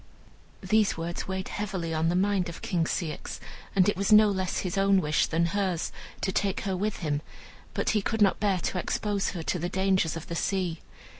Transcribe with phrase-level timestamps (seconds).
[0.61, 3.39] These words weighed heavily on the mind of King Ceyx,
[3.75, 7.21] and it was no less his own wish than hers to take her with him,
[7.75, 10.79] but he could not bear to expose her to the dangers of the sea.